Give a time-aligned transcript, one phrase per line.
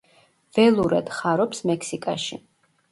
[0.59, 2.43] ველურად ხარობს მექსიკაში.